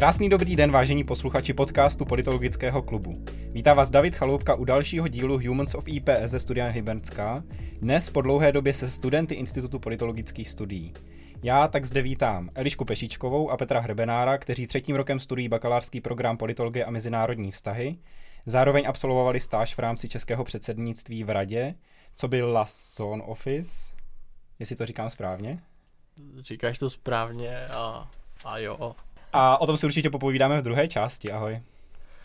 [0.00, 3.12] Krásný dobrý den, vážení posluchači podcastu Politologického klubu.
[3.52, 7.44] Vítá vás David Chaloupka u dalšího dílu Humans of IPS ze studia Hybernská,
[7.80, 10.94] dnes po dlouhé době se studenty Institutu politologických studií.
[11.42, 16.36] Já tak zde vítám Elišku Pešičkovou a Petra Hrebenára, kteří třetím rokem studují bakalářský program
[16.36, 17.98] Politologie a mezinárodní vztahy.
[18.46, 21.74] Zároveň absolvovali stáž v rámci českého předsednictví v Radě,
[22.16, 23.90] co byl Lasson Office,
[24.58, 25.58] jestli to říkám správně.
[26.38, 28.10] Říkáš to správně a,
[28.44, 28.94] a jo.
[29.32, 31.32] A o tom si určitě popovídáme v druhé části.
[31.32, 31.62] Ahoj.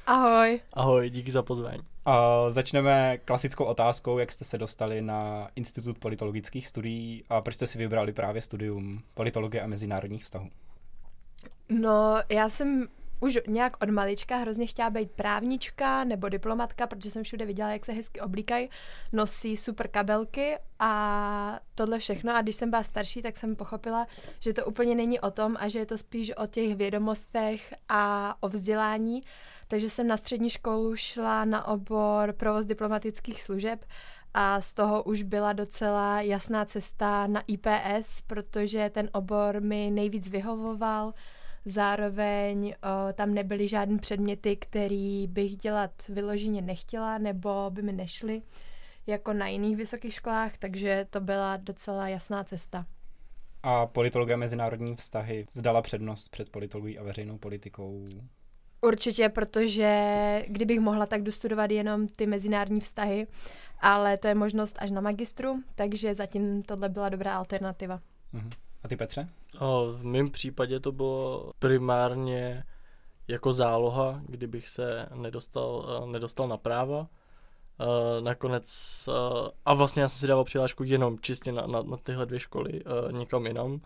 [0.07, 0.59] Ahoj.
[0.73, 1.83] Ahoj, díky za pozvání.
[2.05, 7.67] A začneme klasickou otázkou, jak jste se dostali na Institut politologických studií a proč jste
[7.67, 10.49] si vybrali právě studium politologie a mezinárodních vztahů.
[11.69, 12.87] No, já jsem
[13.19, 17.85] už nějak od malička hrozně chtěla být právnička nebo diplomatka, protože jsem všude viděla, jak
[17.85, 18.69] se hezky oblíkají,
[19.13, 22.35] nosí super kabelky a tohle všechno.
[22.35, 24.07] A když jsem byla starší, tak jsem pochopila,
[24.39, 28.35] že to úplně není o tom a že je to spíš o těch vědomostech a
[28.39, 29.21] o vzdělání.
[29.67, 33.85] Takže jsem na střední školu šla na obor provoz diplomatických služeb
[34.33, 40.29] a z toho už byla docela jasná cesta na IPS, protože ten obor mi nejvíc
[40.29, 41.13] vyhovoval,
[41.65, 48.41] Zároveň o, tam nebyly žádné předměty, který bych dělat vyloženě nechtěla nebo by mi nešly
[49.07, 52.85] jako na jiných vysokých školách, takže to byla docela jasná cesta.
[53.63, 58.07] A politologie mezinárodní vztahy zdala přednost před politologií a veřejnou politikou?
[58.81, 63.27] Určitě, protože kdybych mohla, tak dostudovat jenom ty mezinárodní vztahy,
[63.79, 67.99] ale to je možnost až na magistru, takže zatím tohle byla dobrá alternativa.
[68.33, 68.49] Uh-huh.
[68.85, 69.29] A ty Petře?
[69.91, 72.63] V mém případě to bylo primárně
[73.27, 76.99] jako záloha, kdybych se nedostal, eh, nedostal na práva.
[77.79, 78.65] Uh, nakonec,
[79.07, 82.39] uh, a vlastně já jsem si dával přihlášku jenom čistě na, na, na tyhle dvě
[82.39, 82.81] školy,
[83.11, 83.81] nikam jinam.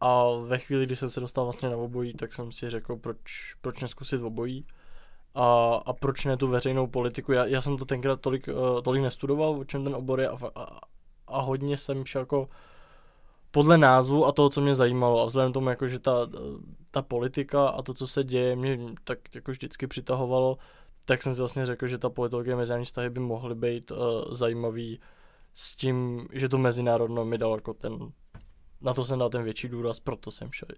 [0.00, 3.54] A ve chvíli, kdy jsem se dostal vlastně na obojí, tak jsem si řekl, proč,
[3.60, 4.66] proč neskusit obojí.
[5.34, 7.32] A, a proč ne tu veřejnou politiku.
[7.32, 8.48] Já, já jsem to tenkrát tolik,
[8.84, 10.80] tolik nestudoval, o čem ten obor je a, a,
[11.26, 12.48] a hodně jsem šel jako
[13.50, 15.22] podle názvu a toho, co mě zajímalo.
[15.22, 16.28] A vzhledem tomu, jako, že ta,
[16.90, 20.58] ta politika a to, co se děje, mě tak jako vždycky přitahovalo,
[21.04, 23.98] tak jsem si vlastně řekl, že ta politologie mezinárodní vztahy by mohly být uh,
[24.30, 25.00] zajímavý
[25.54, 28.12] s tím, že to mezinárodno mi dal jako ten,
[28.80, 30.68] na to jsem dal ten větší důraz, proto jsem šel.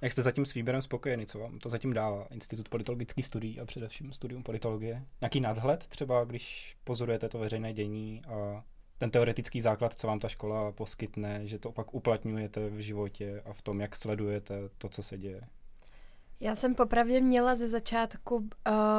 [0.00, 3.64] Jak jste zatím s výběrem spokojený, co vám to zatím dává Institut politologických studií a
[3.64, 5.06] především studium politologie?
[5.20, 8.64] Nějaký nadhled třeba, když pozorujete to veřejné dění a
[8.98, 13.52] ten teoretický základ, co vám ta škola poskytne, že to pak uplatňujete v životě a
[13.52, 15.40] v tom, jak sledujete to, co se děje?
[16.40, 18.46] Já jsem popravdě měla ze začátku uh,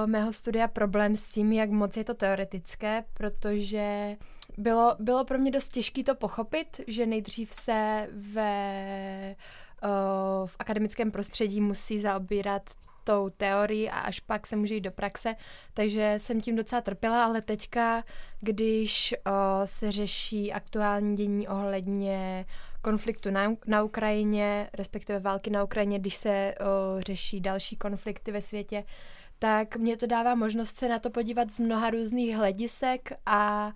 [0.06, 4.18] mého studia problém s tím, jak moc je to teoretické, protože
[4.58, 9.36] bylo, bylo pro mě dost těžké to pochopit, že nejdřív se ve,
[9.84, 12.64] uh, v akademickém prostředí musí zaobírat
[13.08, 15.36] tou teorií a až pak se může jít do praxe,
[15.74, 18.04] takže jsem tím docela trpěla, ale teďka,
[18.40, 19.32] když o,
[19.66, 22.46] se řeší aktuální dění ohledně
[22.82, 28.42] konfliktu na, na Ukrajině, respektive války na Ukrajině, když se o, řeší další konflikty ve
[28.42, 28.84] světě,
[29.40, 33.72] tak mě to dává možnost se na to podívat z mnoha různých hledisek a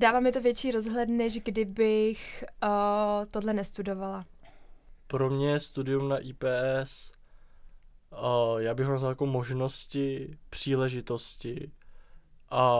[0.00, 2.66] dává mi to větší rozhled, než kdybych o,
[3.30, 4.24] tohle nestudovala.
[5.06, 7.19] Pro mě studium na IPS
[8.58, 11.72] já bych ho nazval jako možnosti, příležitosti
[12.50, 12.74] a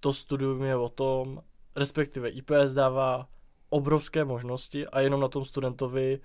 [0.00, 1.42] to studium je o tom,
[1.76, 3.28] respektive IPS dává
[3.68, 6.20] obrovské možnosti a jenom na tom studentovi,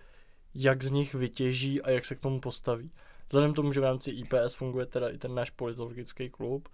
[0.53, 2.91] jak z nich vytěží a jak se k tomu postaví.
[3.27, 6.69] Vzhledem tomu, že v rámci IPS funguje teda i ten náš politologický klub,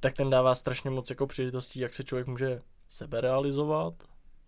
[0.00, 3.94] tak ten dává strašně moc jako příležitostí, jak se člověk může sebe realizovat,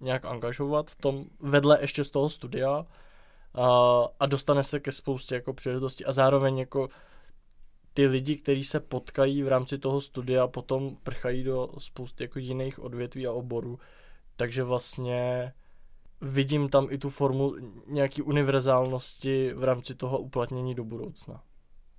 [0.01, 2.87] nějak angažovat v tom vedle ještě z toho studia
[3.55, 6.89] a, a dostane se ke spoustě jako příležitostí a zároveň jako
[7.95, 12.79] ty lidi, kteří se potkají v rámci toho studia, potom prchají do spousty jako jiných
[12.79, 13.79] odvětví a oborů.
[14.37, 15.53] Takže vlastně
[16.21, 17.55] vidím tam i tu formu
[17.87, 21.43] nějaký univerzálnosti v rámci toho uplatnění do budoucna.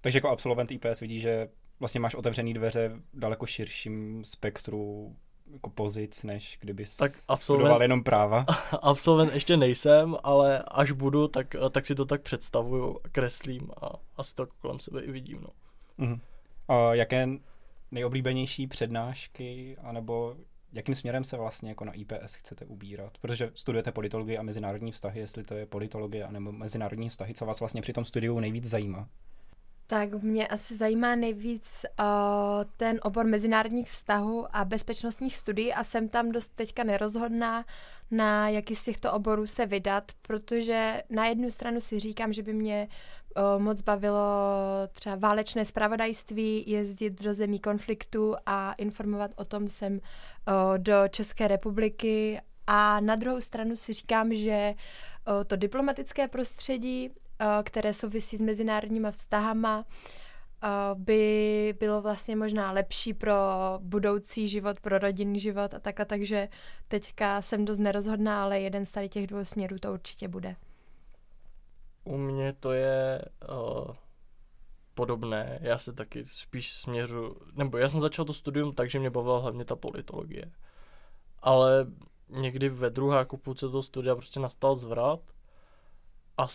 [0.01, 1.49] Takže jako absolvent IPS vidí, že
[1.79, 5.15] vlastně máš otevřený dveře v daleko širším spektru
[5.53, 8.45] jako pozic, než kdyby tak absolvent, studoval jenom práva?
[8.81, 14.35] Absolvent ještě nejsem, ale až budu, tak, tak si to tak představuju, kreslím a asi
[14.35, 15.39] to kolem sebe i vidím.
[15.41, 15.49] No.
[16.05, 16.19] Uh-huh.
[16.67, 17.27] A jaké
[17.91, 20.35] nejoblíbenější přednášky, anebo
[20.73, 23.17] jakým směrem se vlastně jako na IPS chcete ubírat?
[23.17, 27.59] Protože studujete politologii a mezinárodní vztahy, jestli to je politologie anebo mezinárodní vztahy, co vás
[27.59, 29.09] vlastně při tom studiu nejvíc zajímá?
[29.93, 32.05] Tak mě asi zajímá nejvíc uh,
[32.77, 37.65] ten obor mezinárodních vztahů a bezpečnostních studií a jsem tam dost teďka nerozhodná,
[38.11, 42.53] na jaký z těchto oborů se vydat, protože na jednu stranu si říkám, že by
[42.53, 44.19] mě uh, moc bavilo
[44.91, 51.47] třeba válečné spravodajství, jezdit do zemí konfliktu a informovat o tom sem uh, do České
[51.47, 52.41] republiky.
[52.67, 54.73] A na druhou stranu si říkám, že
[55.47, 57.22] to diplomatické prostředí Eh,
[57.63, 59.85] které souvisí s mezinárodníma vztahama,
[60.63, 63.33] eh, by bylo vlastně možná lepší pro
[63.79, 66.49] budoucí život, pro rodinný život a tak a takže
[66.87, 70.55] teďka jsem dost nerozhodná, ale jeden z tady těch dvou směrů to určitě bude.
[72.03, 73.95] U mě to je uh,
[74.93, 79.09] podobné, já se taky spíš směřu, nebo já jsem začal to studium tak, že mě
[79.09, 80.51] bavila hlavně ta politologie,
[81.39, 81.87] ale
[82.29, 85.19] někdy ve druháku půlce toho studia prostě nastal zvrat
[86.37, 86.47] a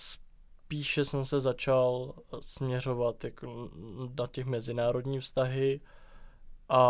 [0.68, 3.70] spíše jsem se začal směřovat jako
[4.18, 5.80] na těch mezinárodní vztahy
[6.68, 6.82] a,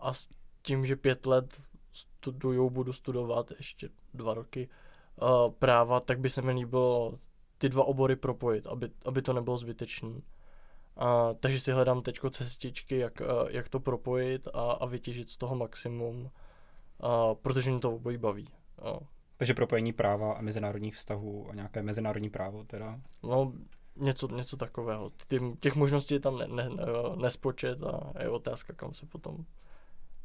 [0.00, 0.28] a s
[0.62, 4.68] tím, že pět let studuju, budu studovat ještě dva roky
[5.16, 7.18] uh, práva, tak by se mi líbilo
[7.58, 10.08] ty dva obory propojit, aby, aby to nebylo zbytečné.
[10.08, 10.22] Uh,
[11.40, 15.54] takže si hledám teď cestičky, jak, uh, jak to propojit a, a vytěžit z toho
[15.56, 16.30] maximum, uh,
[17.42, 18.48] protože mě to obojí baví.
[18.84, 18.98] Uh.
[19.42, 23.00] Takže propojení práva a mezinárodních vztahů a nějaké mezinárodní právo teda?
[23.22, 23.52] No,
[23.96, 25.12] něco, něco takového.
[25.28, 26.84] Ty, těch možností je tam ne, ne, ne,
[27.16, 29.44] nespočet a je otázka, kam se potom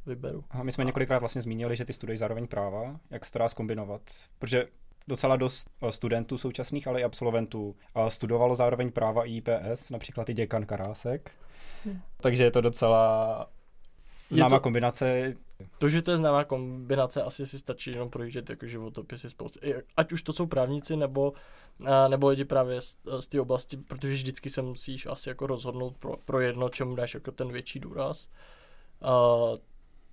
[0.06, 0.44] vyberu.
[0.50, 3.00] A my jsme několikrát vlastně zmínili, že ty studují zároveň práva.
[3.10, 4.02] Jak se to dá zkombinovat?
[4.40, 4.68] Protože
[5.08, 7.76] docela dost eh, studentů současných, ale i absolventů
[8.08, 11.32] studovalo zároveň práva i IPS, například i děkan Karásek.
[11.86, 12.02] Hmm.
[12.18, 13.50] Takže je to docela
[14.30, 15.34] známá to, kombinace.
[15.78, 19.60] To, že to je známá kombinace, asi si stačí jenom projíždět jako životopisy spoustu.
[19.98, 21.34] Ať už to jsou právníci, nebo,
[22.08, 26.18] nebo lidi právě z, z té oblasti, protože vždycky se musíš asi jako rozhodnout pro,
[26.26, 28.30] pro jedno, čemu dáš jako ten větší důraz.
[29.04, 29.58] Uh,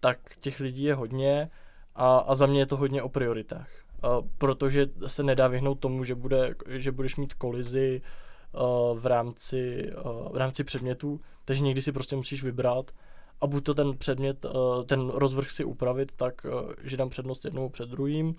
[0.01, 1.51] tak těch lidí je hodně
[1.95, 3.69] a, a za mě je to hodně o prioritách.
[4.05, 8.03] Uh, protože se nedá vyhnout tomu, že, bude, že budeš mít kolizi
[8.53, 12.91] uh, v, rámci, uh, v rámci předmětů, takže někdy si prostě musíš vybrat
[13.41, 17.45] a buď to ten předmět, eh, ten rozvrh si upravit tak, eh, že dám přednost
[17.45, 18.35] jednomu před druhým,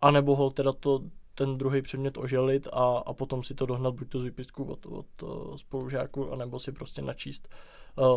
[0.00, 1.00] anebo ho teda to,
[1.34, 4.86] ten druhý předmět oželit a, a potom si to dohnat buď to z výpisku od,
[4.86, 7.48] od eh, spolužáků, anebo si prostě načíst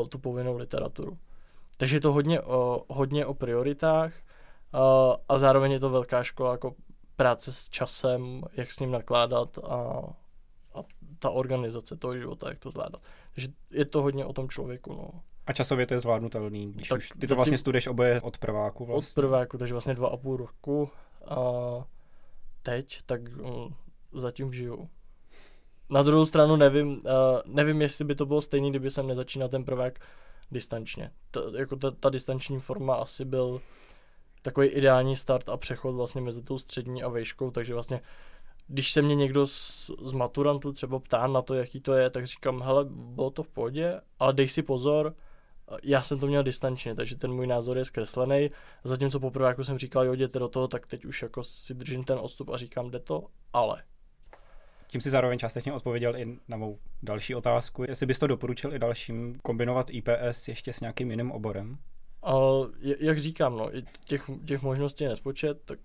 [0.10, 1.18] tu povinnou literaturu.
[1.78, 2.42] Takže je to hodně
[2.88, 4.14] hodně o prioritách
[5.30, 6.76] a zároveň je to velká škola jako
[7.16, 9.76] práce s časem, jak s ním nakládat a,
[10.74, 10.84] a
[11.20, 13.02] ta organizace toho života, jak to zvládat.
[13.34, 14.94] Takže je to hodně o tom člověku.
[14.94, 15.22] No.
[15.52, 18.86] A časově to je zvládnutelný, když tak už ty to vlastně studuješ oboje od prváku
[18.86, 19.12] vlastně.
[19.12, 20.90] Od prváku, takže vlastně dva a půl roku
[21.28, 21.36] a
[22.64, 23.76] teď, tak um,
[24.14, 24.90] zatím žiju.
[25.90, 27.00] Na druhou stranu nevím, uh,
[27.46, 30.00] nevím, jestli by to bylo stejný, kdyby jsem nezačínal ten prvák
[30.52, 31.12] distančně.
[31.32, 33.62] Ta, jako ta, ta distanční forma asi byl
[34.42, 38.02] takový ideální start a přechod vlastně mezi tou střední a vejškou, takže vlastně
[38.68, 42.28] když se mě někdo z, z maturantů třeba ptá na to, jaký to je, tak
[42.28, 45.16] říkám, hele, bylo to v pohodě, ale dej si pozor,
[45.84, 48.52] já jsem to měl distančně, takže ten můj názor je zkreslený.
[48.84, 52.04] Zatímco poprvé, jako jsem říkal, jo, jděte do toho, tak teď už jako si držím
[52.04, 53.24] ten odstup a říkám, jde to,
[53.54, 53.84] ale.
[54.88, 57.84] Tím si zároveň částečně odpověděl i na mou další otázku.
[57.88, 61.78] Jestli bys to doporučil i dalším kombinovat IPS ještě s nějakým jiným oborem?
[62.34, 63.70] Uh, jak říkám, no,
[64.06, 65.80] těch, těch možností je nespočet, tak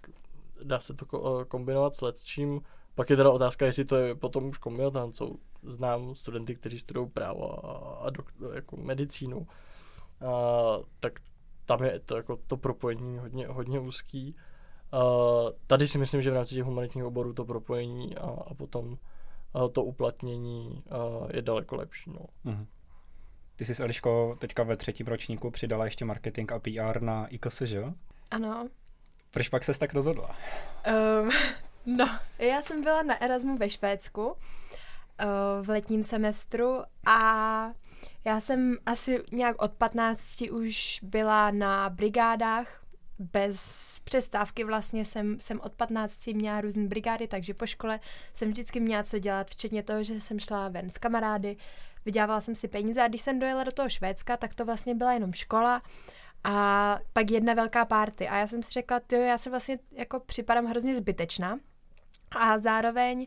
[0.62, 1.06] dá se to
[1.48, 2.60] kombinovat s čím.
[2.94, 7.08] Pak je teda otázka, jestli to je potom už kombinovat, jsou znám studenty, kteří studují
[7.08, 9.46] právo a, a doktor, jako medicínu,
[10.20, 11.20] a, tak
[11.64, 14.36] tam je to, jako to propojení hodně, hodně úzký.
[14.92, 14.98] A,
[15.66, 18.98] tady si myslím, že v rámci těch humanitních oborů to propojení a, a potom
[19.54, 20.96] a to uplatnění a,
[21.36, 22.10] je daleko lepší.
[22.10, 22.52] No.
[22.52, 22.66] Mm-hmm.
[23.56, 27.76] Ty jsi, Eliško, teďka ve třetím ročníku přidala ještě marketing a PR na IKS, že
[27.76, 27.92] jo?
[28.30, 28.68] Ano.
[29.30, 30.36] Proč pak ses tak rozhodla?
[31.20, 31.30] Um,
[31.96, 34.36] no, já jsem byla na Erasmu ve Švédsku uh,
[35.62, 37.70] v letním semestru a
[38.24, 42.82] já jsem asi nějak od 15 už byla na brigádách,
[43.18, 43.60] bez
[44.04, 48.00] přestávky vlastně jsem, jsem od 15 měla různé brigády, takže po škole
[48.34, 51.56] jsem vždycky měla co dělat, včetně toho, že jsem šla ven s kamarády,
[52.04, 55.12] vydělávala jsem si peníze a když jsem dojela do toho Švédska, tak to vlastně byla
[55.12, 55.82] jenom škola
[56.44, 58.28] a pak jedna velká party.
[58.28, 61.58] A já jsem si řekla, jo, já se vlastně jako připadám hrozně zbytečná.
[62.30, 63.26] A zároveň uh,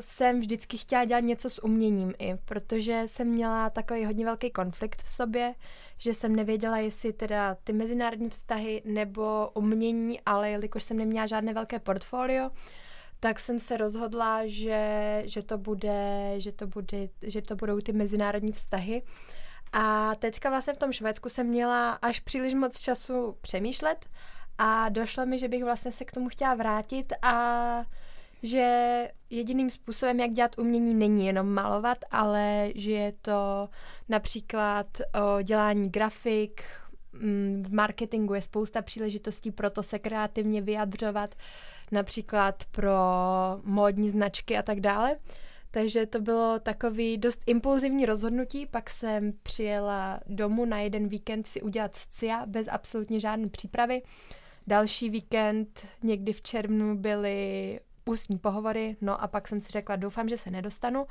[0.00, 5.02] jsem vždycky chtěla dělat něco s uměním i, protože jsem měla takový hodně velký konflikt
[5.02, 5.54] v sobě,
[5.98, 11.54] že jsem nevěděla, jestli teda ty mezinárodní vztahy nebo umění, ale jelikož jsem neměla žádné
[11.54, 12.50] velké portfolio,
[13.20, 17.92] tak jsem se rozhodla, že, že, to bude, že, to bude, že to budou ty
[17.92, 19.02] mezinárodní vztahy.
[19.72, 24.06] A teďka vlastně v tom Švédsku jsem měla až příliš moc času přemýšlet
[24.58, 27.84] a došlo mi, že bych vlastně se k tomu chtěla vrátit a
[28.42, 33.68] že jediným způsobem, jak dělat umění, není jenom malovat, ale že je to
[34.08, 36.62] například o dělání grafik,
[37.12, 41.34] mm, v marketingu je spousta příležitostí pro to se kreativně vyjadřovat,
[41.92, 42.96] například pro
[43.64, 45.16] módní značky a tak dále.
[45.70, 51.62] Takže to bylo takový dost impulzivní rozhodnutí, pak jsem přijela domů na jeden víkend si
[51.62, 54.02] udělat CIA bez absolutně žádné přípravy.
[54.66, 60.28] Další víkend někdy v červnu byly ústní pohovory, no a pak jsem si řekla, doufám,
[60.28, 61.06] že se nedostanu,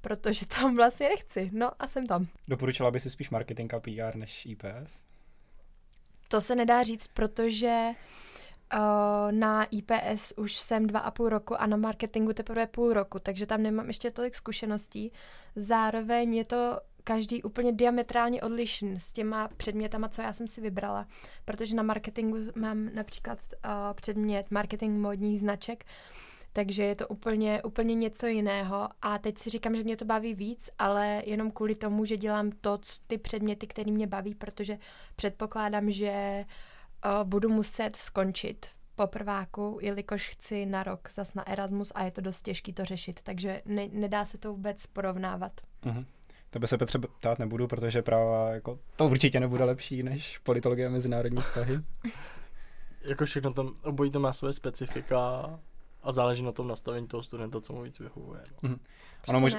[0.00, 1.50] protože tam vlastně nechci.
[1.52, 2.26] No a jsem tam.
[2.48, 5.04] Doporučila by si spíš marketing a PR než IPS?
[6.28, 7.90] To se nedá říct, protože
[8.74, 13.18] uh, na IPS už jsem dva a půl roku a na marketingu teprve půl roku,
[13.18, 15.12] takže tam nemám ještě tolik zkušeností.
[15.56, 21.06] Zároveň je to každý úplně diametrálně odlišný s těma předmětama, co já jsem si vybrala.
[21.44, 25.84] Protože na marketingu mám například uh, předmět marketing módních značek,
[26.52, 30.34] takže je to úplně, úplně něco jiného a teď si říkám, že mě to baví
[30.34, 34.78] víc, ale jenom kvůli tomu, že dělám to, ty předměty, které mě baví, protože
[35.16, 36.44] předpokládám, že
[37.06, 42.10] uh, budu muset skončit po prváku, jelikož chci na rok zas na Erasmus a je
[42.10, 45.52] to dost těžký to řešit, takže ne, nedá se to vůbec porovnávat.
[45.84, 46.04] Uh-huh.
[46.50, 50.90] Tebe se Petře ptát nebudu, protože práva jako, to určitě nebude lepší než politologie a
[50.90, 51.80] mezinárodní vztahy.
[53.08, 55.50] jako všechno to, obojí to má své specifika
[56.02, 58.40] a záleží na tom nastavení toho studenta, co mu víc vyhovuje.
[58.62, 58.68] No.
[58.68, 58.80] Mm.
[59.28, 59.56] Ono mož...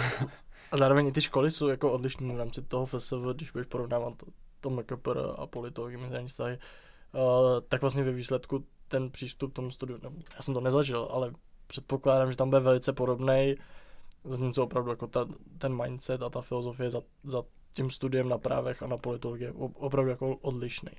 [0.72, 4.14] a zároveň i ty školy jsou jako odlišné v rámci toho FSV, když budeš porovnávat
[4.16, 4.26] to,
[4.60, 6.58] to MKPR a politologii mezinárodní vztahy,
[7.12, 7.20] uh,
[7.68, 11.32] tak vlastně ve výsledku ten přístup tomu studiu, nebo já jsem to nezažil, ale
[11.66, 13.54] předpokládám, že tam bude velice podobný,
[14.24, 15.26] zatímco opravdu jako ta,
[15.58, 19.52] ten mindset a ta filozofie za, za tím studiem na právech a na politologii je
[19.74, 20.92] opravdu jako odlišný.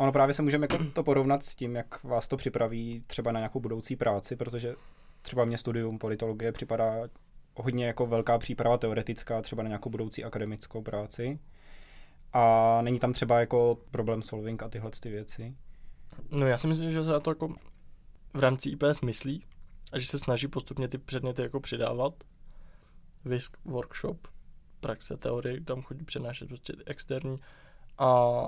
[0.00, 3.40] Ono právě se můžeme jako to porovnat s tím, jak vás to připraví třeba na
[3.40, 4.74] nějakou budoucí práci, protože
[5.22, 7.08] třeba mě studium politologie připadá
[7.56, 11.38] hodně jako velká příprava teoretická třeba na nějakou budoucí akademickou práci.
[12.32, 15.56] A není tam třeba jako problem solving a tyhle ty věci?
[16.30, 17.54] No já si myslím, že se na to jako
[18.34, 19.44] v rámci IPS myslí
[19.92, 22.14] a že se snaží postupně ty předměty jako přidávat.
[23.24, 24.28] Visk, workshop,
[24.80, 27.40] praxe, teorie, tam chodí přednášet prostě externí.
[27.98, 28.40] A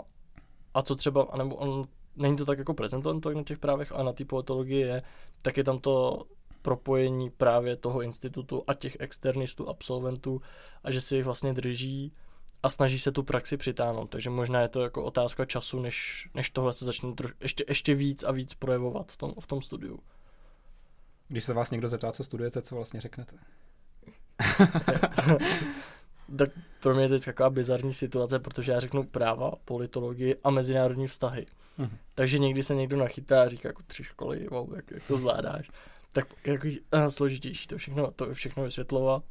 [0.74, 4.02] a co třeba, anebo on, není to tak jako prezentovan tak na těch právech, a
[4.02, 5.02] na té politologii je,
[5.42, 6.24] tak je tam to
[6.62, 10.42] propojení právě toho institutu a těch externistů, absolventů
[10.84, 12.12] a že si jich vlastně drží
[12.62, 14.10] a snaží se tu praxi přitáhnout.
[14.10, 17.94] Takže možná je to jako otázka času, než, než tohle se začne troš, ještě, ještě
[17.94, 19.98] víc a víc projevovat v tom, v tom studiu.
[21.28, 23.36] Když se vás někdo zeptá, co studujete, co vlastně řeknete?
[26.38, 26.50] tak
[26.80, 31.46] pro mě je teď taková bizarní situace, protože já řeknu práva, politologii a mezinárodní vztahy.
[31.78, 31.90] Uh-huh.
[32.14, 35.70] Takže někdy se někdo nachytá a říká jako tři školy, wow, jak, jak to zvládáš.
[36.12, 39.22] Tak jako uh, složitější to všechno, to všechno vysvětlovat.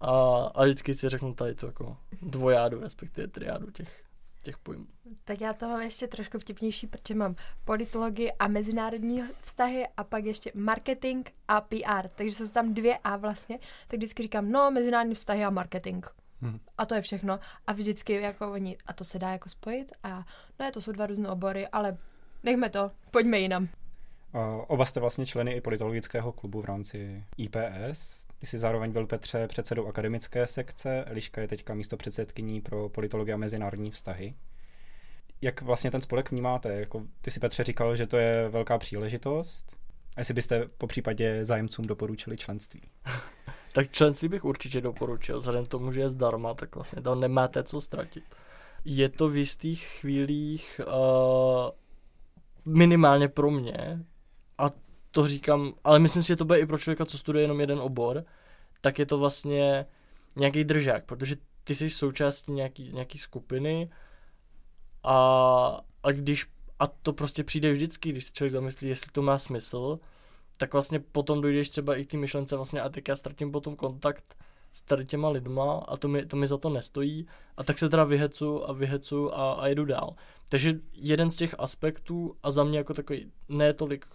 [0.00, 0.10] A,
[0.54, 4.04] a vždycky si řeknu tady to jako dvojádu, respektive triádu těch,
[4.42, 4.86] těch pojmů.
[5.24, 10.24] Tak já to mám ještě trošku vtipnější, protože mám politologii a mezinárodní vztahy a pak
[10.24, 12.08] ještě marketing a PR.
[12.14, 13.58] Takže jsou tam dvě A vlastně.
[13.88, 16.06] Tak vždycky říkám, no, mezinárodní vztahy a marketing.
[16.42, 16.60] Hmm.
[16.78, 17.40] A to je všechno.
[17.66, 19.92] A vždycky jako oni, a to se dá jako spojit?
[20.02, 20.26] A
[20.60, 21.96] no to jsou dva různé obory, ale
[22.42, 23.68] nechme to, pojďme jinam.
[24.66, 28.26] Oba jste vlastně členy i politologického klubu v rámci IPS.
[28.38, 33.34] Ty jsi zároveň byl Petře předsedou akademické sekce, Eliška je teďka místo předsedkyní pro politologii
[33.34, 34.34] a mezinárodní vztahy.
[35.40, 36.72] Jak vlastně ten spolek vnímáte?
[36.72, 39.76] Jako, ty si Petře říkal, že to je velká příležitost.
[40.16, 42.82] A jestli byste po případě zájemcům doporučili členství?
[43.72, 47.80] tak členství bych určitě doporučil, vzhledem tomu, že je zdarma, tak vlastně tam nemáte co
[47.80, 48.24] ztratit.
[48.84, 51.70] Je to v jistých chvílích uh,
[52.64, 54.04] minimálně pro mě,
[54.58, 54.70] a
[55.10, 57.78] to říkám, ale myslím si, že to bude i pro člověka, co studuje jenom jeden
[57.78, 58.24] obor,
[58.80, 59.86] tak je to vlastně
[60.36, 63.90] nějaký držák, protože ty jsi součástí nějaký, nějaký skupiny
[65.02, 65.16] a,
[66.02, 66.46] a když
[66.78, 69.98] a to prostě přijde vždycky, když se člověk zamyslí, jestli to má smysl,
[70.56, 73.76] tak vlastně potom dojdeš třeba i k té myšlence vlastně a teď já ztratím potom
[73.76, 74.36] kontakt
[74.72, 77.88] s tady těma lidma a to mi, to mi za to nestojí a tak se
[77.88, 80.14] teda vyhecu a vyhecu a, a jedu dál.
[80.48, 84.06] Takže jeden z těch aspektů a za mě jako takový ne tolik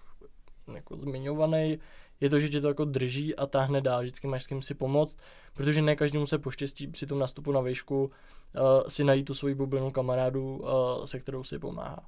[0.74, 1.79] jako zmiňovaný,
[2.20, 4.74] je to, že tě to jako drží a táhne dál, vždycky máš s kým si
[4.74, 5.17] pomoct,
[5.53, 9.56] protože ne každému se poštěstí při tom nastupu na výšku uh, si najít tu svoji
[9.56, 12.06] bublinu kamarádu, uh, se kterou si pomáhá.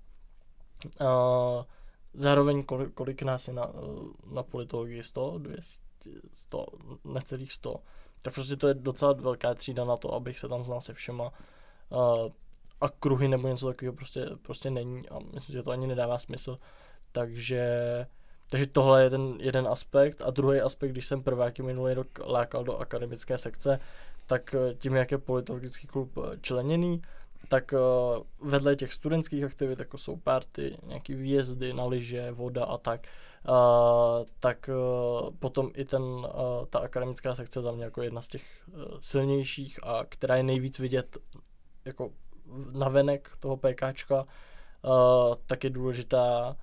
[1.01, 1.63] Uh,
[2.13, 3.71] zároveň kolik, kolik nás je na,
[4.31, 5.83] na politologii 100, 200,
[6.33, 6.65] 100,
[7.03, 7.75] necelých 100,
[8.21, 11.31] tak prostě to je docela velká třída na to, abych se tam znal se všema.
[11.89, 12.29] Uh,
[12.81, 16.59] a kruhy nebo něco takového prostě, prostě není a myslím, že to ani nedává smysl.
[17.11, 18.05] Takže,
[18.49, 22.63] takže tohle je ten jeden aspekt a druhý aspekt, když jsem prváky minulý rok lákal
[22.63, 23.79] do akademické sekce,
[24.25, 27.01] tak eh, tím, jak je politologický klub eh, členěný,
[27.49, 32.77] tak uh, vedle těch studentských aktivit, jako jsou party, nějaký výjezdy na lyže, voda a
[32.77, 33.07] tak,
[33.49, 36.25] uh, tak uh, potom i ten, uh,
[36.69, 40.79] ta akademická sekce za mě jako jedna z těch uh, silnějších a která je nejvíc
[40.79, 41.17] vidět
[41.85, 42.11] jako
[42.71, 46.55] navenek toho PKčka, uh, tak je důležitá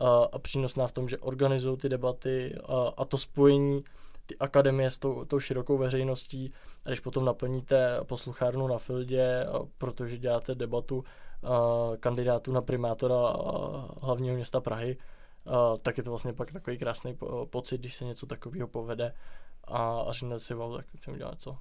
[0.00, 3.84] uh, a přínosná v tom, že organizují ty debaty uh, a to spojení
[4.30, 6.52] ty akademie s tou, tou širokou veřejností
[6.84, 9.46] a když potom naplníte posluchárnu na Fildě,
[9.78, 11.04] protože děláte debatu
[12.00, 13.36] kandidátů na primátora
[14.02, 14.96] hlavního města Prahy,
[15.82, 19.14] tak je to vlastně pak takový krásný po, pocit, když se něco takového povede
[19.64, 21.58] a, a řeknete si, wow, tak chceme dělat co.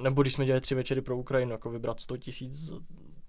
[0.00, 2.72] Nebo když jsme dělali tři večery pro Ukrajinu, jako vybrat 100 tisíc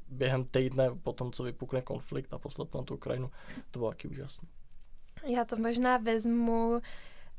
[0.08, 3.32] během týdne po tom, co vypukne konflikt a poslat na tu Ukrajinu,
[3.72, 4.48] to bylo taky úžasné.
[5.27, 6.82] Já to možná vezmu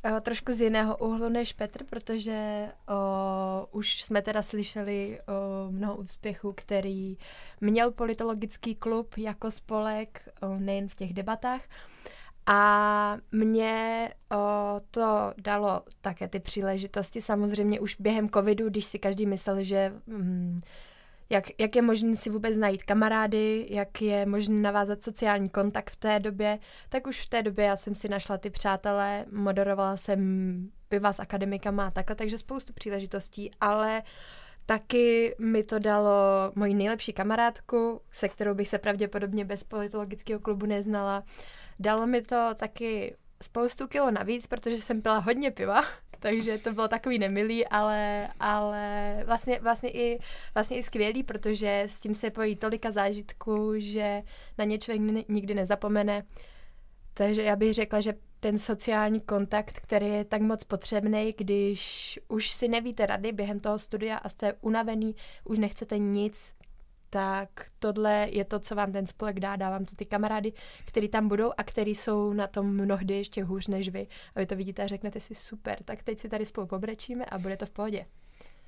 [0.04, 5.96] uh, trošku z jiného úhlu než Petr, protože uh, už jsme teda slyšeli uh, mnoho
[5.96, 7.16] úspěchů, který
[7.60, 11.60] měl politologický klub jako spolek, uh, nejen v těch debatách.
[12.48, 19.26] A mě o, to dalo také ty příležitosti, samozřejmě už během covidu, když si každý
[19.26, 20.60] myslel, že mm,
[21.30, 25.96] jak, jak je možné si vůbec najít kamarády, jak je možné navázat sociální kontakt v
[25.96, 30.20] té době, tak už v té době já jsem si našla ty přátelé, moderovala jsem
[30.88, 34.02] piva s akademikama a takhle, takže spoustu příležitostí, ale
[34.66, 40.66] taky mi to dalo moji nejlepší kamarádku, se kterou bych se pravděpodobně bez politologického klubu
[40.66, 41.24] neznala.
[41.78, 45.84] Dalo mi to taky spoustu kilo navíc, protože jsem pila hodně piva,
[46.18, 50.18] takže to bylo takový nemilý, ale, ale vlastně, vlastně, i,
[50.54, 54.22] vlastně i skvělý, protože s tím se pojí tolika zážitků, že
[54.58, 56.22] na ně člověk nikdy nezapomene.
[57.14, 62.50] Takže já bych řekla, že ten sociální kontakt, který je tak moc potřebný, když už
[62.50, 66.52] si nevíte rady během toho studia a jste unavený, už nechcete nic,
[67.10, 69.56] tak tohle je to, co vám ten spolek dá.
[69.56, 70.52] Dávám to ty kamarády,
[70.84, 74.06] který tam budou a který jsou na tom mnohdy ještě hůř než vy.
[74.34, 77.38] A vy to vidíte a řeknete si super, tak teď si tady spolu pobrečíme a
[77.38, 78.06] bude to v pohodě.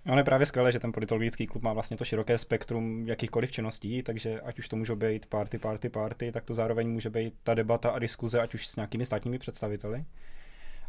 [0.05, 4.03] No, je právě skvělé, že ten politologický klub má vlastně to široké spektrum jakýchkoliv činností,
[4.03, 7.55] takže ať už to může být party, party, party, tak to zároveň může být ta
[7.55, 10.05] debata a diskuze, ať už s nějakými státními představiteli,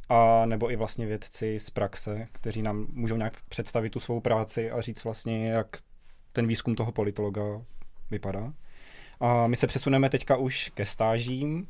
[0.10, 4.72] a nebo i vlastně vědci z praxe, kteří nám můžou nějak představit tu svou práci
[4.72, 5.68] a říct vlastně, jak
[6.34, 7.42] ten výzkum toho politologa
[8.12, 8.54] vypadá.
[9.20, 11.68] A my se přesuneme teďka už ke stážím.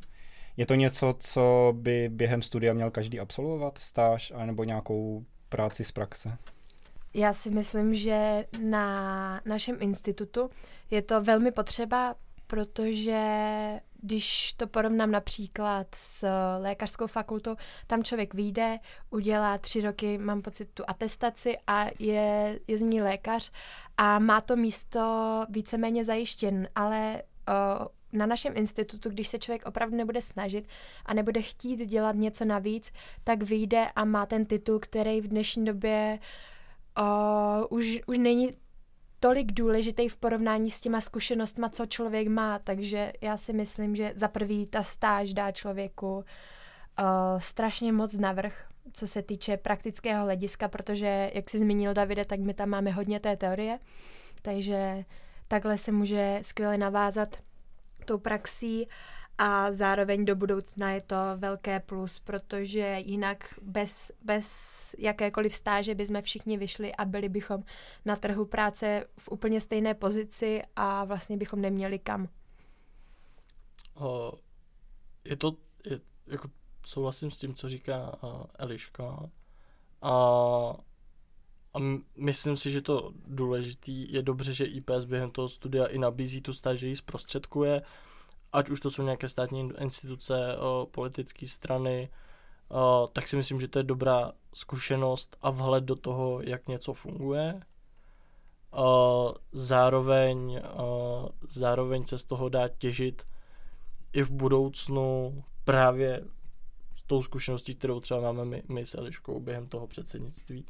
[0.56, 5.92] Je to něco, co by během studia měl každý absolvovat, stáž, nebo nějakou práci z
[5.92, 6.38] praxe?
[7.14, 10.50] Já si myslím, že na našem institutu
[10.90, 12.14] je to velmi potřeba,
[12.46, 13.20] protože
[14.02, 16.26] když to porovnám například s
[16.58, 18.78] lékařskou fakultou, tam člověk vyjde,
[19.10, 23.50] udělá tři roky, mám pocit, tu atestaci a je, je z ní lékař
[23.96, 25.00] a má to místo
[25.48, 30.68] víceméně zajištěn, ale uh, na našem institutu, když se člověk opravdu nebude snažit
[31.06, 32.92] a nebude chtít dělat něco navíc,
[33.24, 36.18] tak vyjde a má ten titul, který v dnešní době
[37.00, 38.50] uh, už, už není
[39.20, 44.12] tolik důležitý v porovnání s těma zkušenostma, co člověk má, takže já si myslím, že
[44.16, 46.24] za prvý ta stáž dá člověku uh,
[47.38, 52.54] strašně moc navrh, co se týče praktického hlediska, protože, jak jsi zmínil Davide, tak my
[52.54, 53.78] tam máme hodně té teorie,
[54.42, 55.04] takže
[55.48, 57.36] takhle se může skvěle navázat
[58.04, 58.88] tou praxí
[59.38, 66.22] a zároveň do budoucna je to velké plus, protože jinak bez, bez jakékoliv stáže bychom
[66.22, 67.64] všichni vyšli a byli bychom
[68.04, 72.28] na trhu práce v úplně stejné pozici a vlastně bychom neměli kam.
[74.00, 74.30] Uh,
[75.24, 76.48] je to, je, jako
[76.86, 79.30] souhlasím s tím, co říká uh, Eliška.
[80.02, 80.12] A,
[81.74, 81.78] a
[82.16, 86.52] myslím si, že to důležitý je dobře, že IPS během toho studia i nabízí tu
[86.52, 87.82] stáži, ji zprostředkuje,
[88.52, 90.56] ať už to jsou nějaké státní instituce,
[90.90, 92.08] politické strany,
[93.12, 97.60] tak si myslím, že to je dobrá zkušenost a vhled do toho, jak něco funguje.
[99.52, 100.62] Zároveň,
[101.48, 103.26] zároveň se z toho dá těžit
[104.12, 106.24] i v budoucnu právě
[107.10, 110.66] tou zkušeností, kterou třeba máme my, my s Eliškou během toho předsednictví.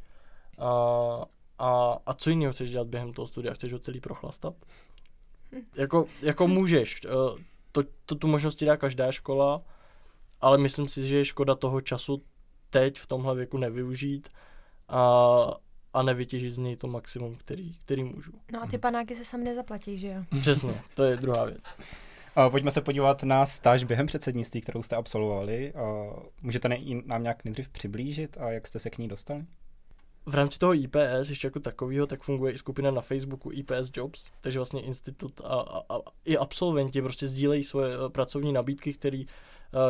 [0.59, 0.71] A,
[1.59, 3.55] a, a co jiného chceš dělat během toho studia?
[3.55, 4.55] Chceš ho celý prochlastat?
[5.77, 7.01] Jako, jako můžeš.
[7.73, 9.63] To, to tu možnost dá každá škola,
[10.41, 12.23] ale myslím si, že je škoda toho času
[12.71, 14.29] teď v tomhle věku nevyužít
[14.89, 15.47] a,
[15.93, 18.33] a nevytěžit z něj to maximum, který, který můžu.
[18.53, 20.41] No a ty panáky se sami nezaplatí, že jo?
[20.41, 21.77] Přesně, to je druhá věc.
[22.51, 25.73] Pojďme se podívat na stáž během předsednictví, kterou jste absolvovali.
[26.43, 26.69] Můžete
[27.05, 29.45] nám nějak nejdřív přiblížit a jak jste se k ní dostali?
[30.31, 34.31] V rámci toho IPS ještě jako takového, tak funguje i skupina na Facebooku IPS Jobs,
[34.41, 39.27] takže vlastně institut a, a, a i absolventi prostě sdílejí svoje eh, pracovní nabídky, který,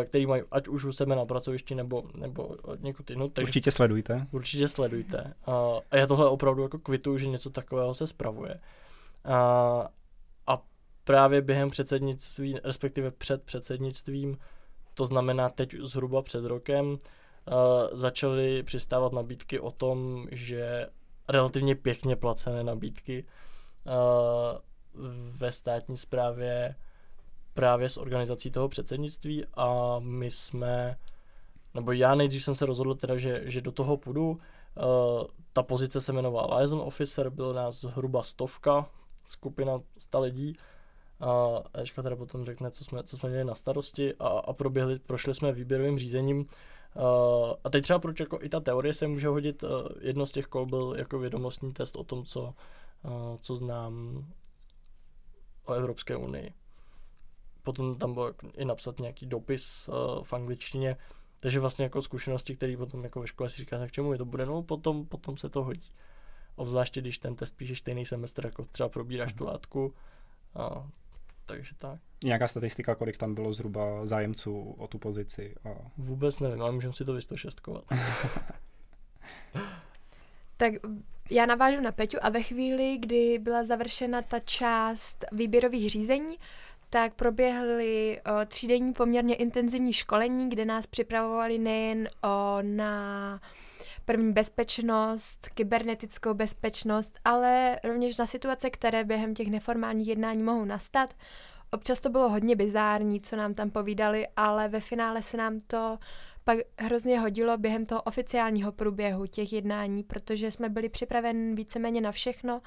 [0.00, 3.32] eh, který mají ať už u sebe na pracovišti nebo, nebo někud jinut.
[3.32, 4.26] Takže určitě sledujte.
[4.30, 5.34] Určitě sledujte.
[5.46, 8.60] A, a já tohle opravdu jako kvitu, že něco takového se spravuje.
[9.24, 9.88] A,
[10.46, 10.62] a
[11.04, 14.38] právě během předsednictví, respektive před předsednictvím,
[14.94, 16.98] to znamená teď zhruba před rokem,
[17.92, 20.86] začaly přistávat nabídky o tom, že
[21.28, 23.24] relativně pěkně placené nabídky
[23.84, 23.92] uh,
[25.30, 26.74] ve státní správě
[27.54, 30.96] právě s organizací toho předsednictví a my jsme,
[31.74, 34.30] nebo já nejdřív jsem se rozhodl teda, že, že do toho půjdu.
[34.30, 34.38] Uh,
[35.52, 38.90] ta pozice se jmenovala liaison officer, bylo nás zhruba stovka,
[39.26, 40.56] skupina 100 lidí.
[41.20, 41.48] A
[41.80, 45.34] Ečka teda potom řekne, co jsme, co jsme měli na starosti a, a proběhli, prošli
[45.34, 46.46] jsme výběrovým řízením
[46.94, 50.32] Uh, a teď třeba proč jako i ta teorie se může hodit, uh, jedno z
[50.32, 54.24] těch kol byl jako vědomostní test o tom, co, uh, co znám
[55.64, 56.54] o Evropské unii.
[57.62, 60.96] Potom tam bylo i napsat nějaký dopis uh, v angličtině,
[61.40, 64.24] takže vlastně jako zkušenosti, které potom jako ve škole si říká, tak čemu je to
[64.24, 65.92] bude, no potom, potom se to hodí.
[66.56, 69.94] Obzvláště, když ten test píšeš stejný semestr, jako třeba probíráš tu látku,
[70.70, 70.86] uh,
[71.50, 72.00] takže tak.
[72.24, 75.54] Nějaká statistika, kolik tam bylo zhruba zájemců o tu pozici?
[75.64, 75.68] A...
[75.96, 77.84] Vůbec nevím, ale můžeme si to vystošestkovat.
[80.56, 80.72] tak
[81.30, 86.36] já navážu na Peťu a ve chvíli, kdy byla završena ta část výběrových řízení,
[86.90, 93.40] tak proběhly o, třídenní poměrně intenzivní školení, kde nás připravovali nejen o, na
[94.10, 101.14] první bezpečnost, kybernetickou bezpečnost, ale rovněž na situace, které během těch neformálních jednání mohou nastat.
[101.70, 105.98] Občas to bylo hodně bizární, co nám tam povídali, ale ve finále se nám to
[106.44, 112.12] pak hrozně hodilo během toho oficiálního průběhu těch jednání, protože jsme byli připraveni víceméně na
[112.12, 112.60] všechno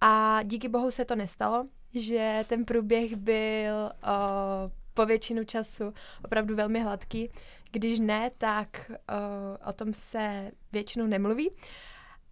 [0.00, 6.56] a díky bohu se to nestalo, že ten průběh byl o, po většinu času opravdu
[6.56, 7.30] velmi hladký.
[7.72, 11.50] Když ne, tak o, o tom se většinou nemluví,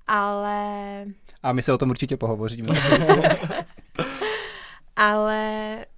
[0.07, 1.05] ale...
[1.43, 2.69] A my se o tom určitě pohovoříme.
[4.97, 5.94] ale uh,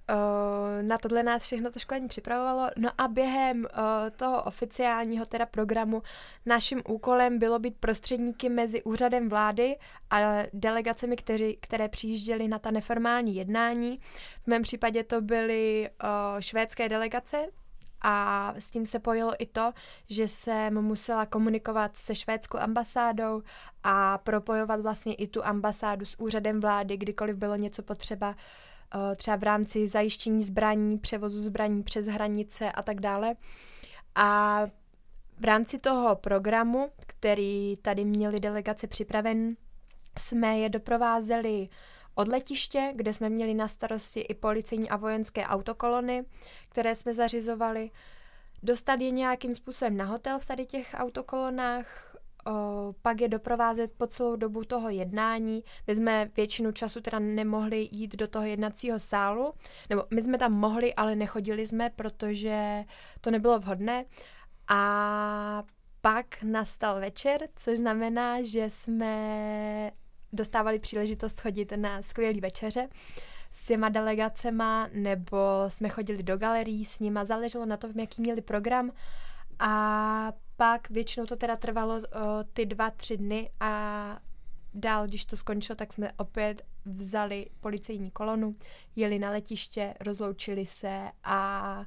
[0.81, 2.69] na tohle nás všechno to školení připravovalo.
[2.77, 3.67] No a během uh,
[4.15, 6.03] toho oficiálního teda programu
[6.45, 9.75] naším úkolem bylo být prostředníky mezi úřadem vlády
[10.09, 10.19] a
[10.53, 13.99] delegacemi, kteři, které přijížděly na ta neformální jednání.
[14.43, 17.45] V mém případě to byly uh, švédské delegace,
[18.01, 19.73] a s tím se pojilo i to,
[20.09, 23.41] že jsem musela komunikovat se švédskou ambasádou
[23.83, 28.66] a propojovat vlastně i tu ambasádu s úřadem vlády, kdykoliv bylo něco potřeba Eh,
[29.15, 33.35] třeba v rámci zajištění zbraní, převozu zbraní přes hranice a tak dále.
[34.15, 34.61] A
[35.39, 39.55] v rámci toho programu, který tady měli delegace připraven,
[40.17, 41.69] jsme je doprovázeli
[42.15, 46.25] od letiště, kde jsme měli na starosti i policejní a vojenské autokolony,
[46.69, 47.91] které jsme zařizovali.
[48.63, 52.06] Dostat je nějakým způsobem na hotel v tady těch autokolonách,
[52.47, 55.63] o, pak je doprovázet po celou dobu toho jednání.
[55.87, 59.53] My jsme většinu času teda nemohli jít do toho jednacího sálu,
[59.89, 62.83] nebo my jsme tam mohli, ale nechodili jsme, protože
[63.21, 64.05] to nebylo vhodné.
[64.67, 65.63] A
[66.01, 69.91] pak nastal večer, což znamená, že jsme
[70.33, 72.89] dostávali příležitost chodit na skvělý večeře
[73.51, 78.41] s těma delegacema, nebo jsme chodili do galerií s nima, záleželo na tom, jaký měli
[78.41, 78.91] program.
[79.59, 82.03] A pak většinou to teda trvalo uh,
[82.53, 84.19] ty dva, tři dny a
[84.73, 88.55] dál, když to skončilo, tak jsme opět vzali policejní kolonu,
[88.95, 91.85] jeli na letiště, rozloučili se a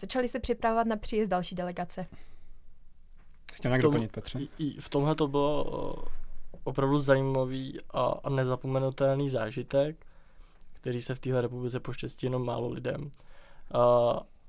[0.00, 2.06] začali se připravovat na příjezd další delegace.
[3.52, 4.38] Chtěl nějak doplnit, Petře?
[4.80, 5.90] v tomhle to bylo
[6.64, 10.06] opravdu zajímavý a, a nezapomenutelný zážitek,
[10.72, 13.10] který se v téhle republice poštěstí jenom málo lidem.
[13.74, 13.80] A,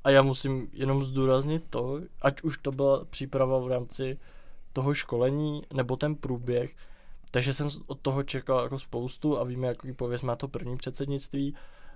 [0.03, 4.19] a já musím jenom zdůraznit to, ať už to byla příprava v rámci
[4.73, 6.75] toho školení nebo ten průběh,
[7.31, 11.53] takže jsem od toho čekal jako spoustu a víme, jaký pověst má to první předsednictví.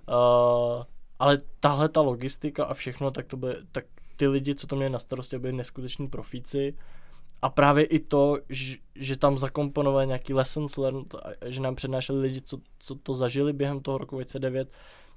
[0.08, 0.84] Uh,
[1.18, 3.84] ale tahle ta logistika a všechno, tak to by, tak
[4.16, 6.74] ty lidi, co to měli na starosti, byli neskuteční profíci.
[7.42, 11.14] A právě i to, že, že tam zakomponovali nějaký lessons learned,
[11.46, 14.72] že nám přednášeli lidi, co, co to zažili během toho roku 2009,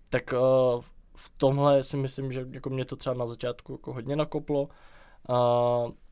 [0.10, 0.84] tak uh,
[1.19, 4.69] v tomhle si myslím, že jako mě to třeba na začátku jako hodně nakoplo
[5.29, 5.36] A,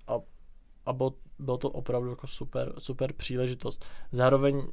[0.08, 0.20] a,
[0.86, 3.86] a bylo, bylo to opravdu jako super, super příležitost.
[4.12, 4.68] Zároveň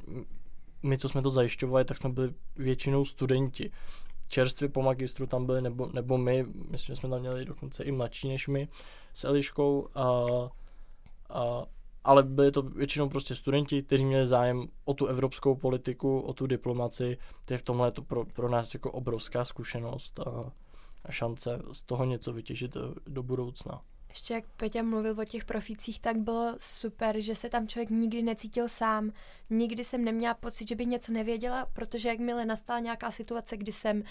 [0.83, 3.71] my, co jsme to zajišťovali, tak jsme byli většinou studenti.
[4.27, 7.91] Čerstvě po magistru tam byli, nebo, nebo my, myslím, že jsme tam měli dokonce i
[7.91, 8.67] mladší než my
[9.13, 9.87] s Eliškou.
[9.95, 10.25] A,
[11.29, 11.65] a,
[12.05, 16.47] ale byli to většinou prostě studenti, kteří měli zájem o tu evropskou politiku, o tu
[16.47, 17.17] diplomaci,
[17.49, 20.51] je v tomhle to pro, pro nás jako obrovská zkušenost a,
[21.05, 23.81] a šance z toho něco vytěžit do, do budoucna.
[24.09, 28.21] Ještě jak Peťa mluvil o těch profících, tak bylo super, že se tam člověk nikdy
[28.21, 29.11] necítil sám.
[29.49, 34.03] Nikdy jsem neměla pocit, že bych něco nevěděla, protože jakmile nastala nějaká situace, kdy jsem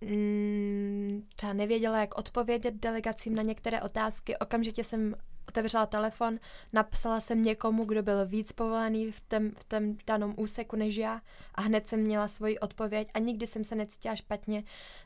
[0.00, 5.14] mm, třeba nevěděla, jak odpovědět delegacím na některé otázky, okamžitě jsem
[5.48, 6.38] otevřela telefon,
[6.72, 11.20] napsala jsem někomu, kdo byl víc povolený v tom, v tom danom úseku než já
[11.54, 14.64] a hned jsem měla svoji odpověď a nikdy jsem se necítila špatně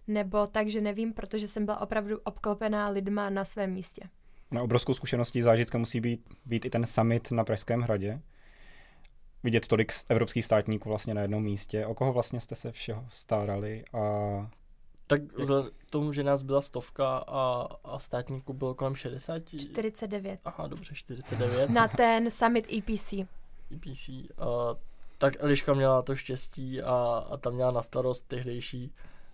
[0.09, 4.03] nebo tak, že nevím, protože jsem byla opravdu obklopená lidma na svém místě.
[4.51, 8.21] Na obrovskou zkušeností zážitka musí být, být i ten summit na Pražském hradě.
[9.43, 11.87] Vidět tolik evropských státníků vlastně na jednom místě.
[11.87, 14.01] O koho vlastně jste se všeho starali a
[15.13, 19.43] tak vzhledem k tomu, že nás byla stovka a, a státníků bylo kolem 60?
[19.59, 20.41] 49.
[20.45, 21.71] Aha, dobře, 49.
[21.71, 23.13] Na ten summit EPC.
[23.73, 24.09] EPC.
[24.09, 24.17] Uh,
[25.19, 28.93] tak Eliška měla to štěstí a, a tam měla na starost tehdejší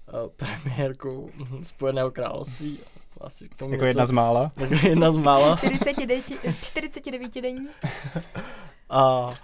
[0.09, 1.31] uh, premiérku
[1.63, 2.79] Spojeného království.
[3.21, 4.53] Asi k tomu jako něco, jedna z mála.
[4.61, 5.57] Jako jedna z mála.
[5.57, 6.25] 49,
[6.61, 7.69] 49 denní.
[8.91, 9.35] a, uh,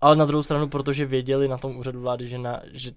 [0.00, 2.90] ale na druhou stranu, protože věděli na tom úřadu vlády, že, na, že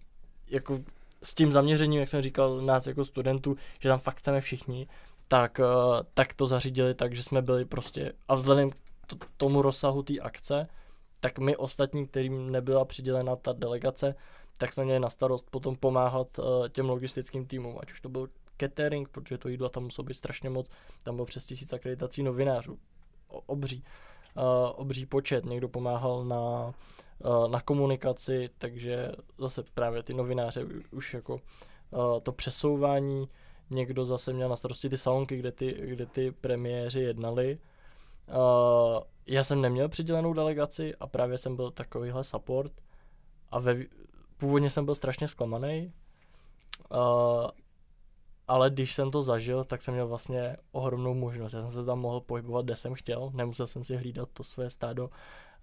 [0.50, 0.78] jako
[1.24, 4.88] s tím zaměřením, jak jsem říkal, nás jako studentů, že tam fakt chceme všichni,
[5.28, 8.70] tak, uh, tak to zařídili tak, že jsme byli prostě, a vzhledem
[9.20, 10.68] k tomu rozsahu té akce,
[11.20, 14.16] tak my ostatní, kterým nebyla přidělena ta delegace,
[14.58, 18.30] tak jsme měli na starost potom pomáhat uh, těm logistickým týmům, ať už to byl
[18.58, 20.70] catering, protože to jídlo tam muselo být strašně moc,
[21.04, 22.78] tam bylo přes tisíc akreditací novinářů,
[23.46, 23.84] obří,
[24.38, 24.44] uh,
[24.76, 26.74] obří počet, někdo pomáhal na
[27.11, 27.11] Eh,
[27.48, 31.42] na komunikaci, takže zase právě ty novináře už jako
[31.94, 33.30] eh, to přesouvání,
[33.70, 37.58] někdo zase měl na starosti ty salonky, kde ty, kde ty premiéři jednali.
[38.28, 42.72] Uh, já jsem neměl přidělenou delegaci a právě jsem byl takovýhle support
[43.50, 43.76] a ve,
[44.38, 45.94] původně jsem byl strašně zklamaný,
[48.48, 51.54] ale když jsem to zažil, tak jsem měl vlastně ohromnou možnost.
[51.54, 54.70] Já jsem se tam mohl pohybovat, kde jsem chtěl, nemusel jsem si hlídat to své
[54.70, 55.10] stádo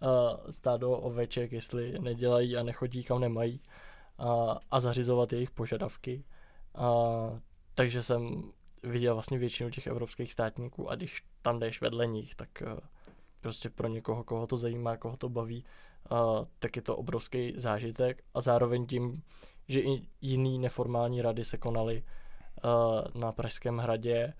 [0.03, 3.61] uh, stádo oveček, jestli nedělají a nechodí kam nemají
[4.19, 6.25] a, a zařizovat jejich požadavky.
[6.75, 6.91] A,
[7.75, 12.49] takže jsem viděl vlastně většinu těch evropských státníků a když tam jdeš vedle nich, tak
[12.67, 12.79] uh,
[13.41, 15.65] prostě pro někoho, koho to zajímá, koho to baví,
[16.11, 16.19] uh,
[16.59, 19.23] tak je to obrovský zážitek a zároveň tím,
[19.69, 22.05] že i jiný neformální rady se konaly
[22.65, 24.35] uh, na Pražském hradě,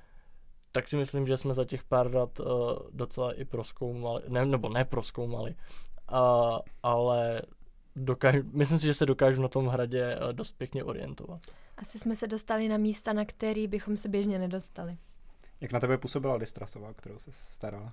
[0.73, 2.47] tak si myslím, že jsme za těch pár let uh,
[2.93, 5.55] docela i proskoumali, ne, nebo ne proskoumali,
[6.13, 7.43] uh, ale
[7.97, 11.41] dokážu, myslím si, že se dokážu na tom hradě uh, dost pěkně orientovat.
[11.77, 14.97] Asi jsme se dostali na místa, na který bychom se běžně nedostali.
[15.61, 17.89] Jak na tebe působila Listrasová, kterou se starala?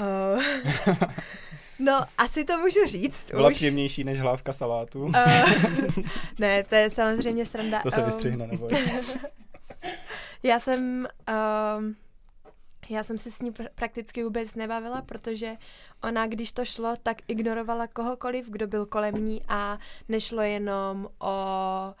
[0.00, 0.42] Uh,
[1.78, 3.30] no, asi to můžu říct.
[3.30, 3.54] Byla už.
[3.54, 5.04] příjemnější než hlávka salátu?
[5.04, 5.14] Uh,
[6.38, 7.82] ne, to je samozřejmě sranda.
[7.82, 8.68] To se vystřihne, nebo
[10.42, 11.08] Já jsem...
[11.28, 11.84] Uh,
[12.90, 15.56] já jsem se s ní pr- prakticky vůbec nebavila, protože
[16.02, 21.26] ona, když to šlo, tak ignorovala kohokoliv, kdo byl kolem ní a nešlo jenom o,
[21.26, 21.94] o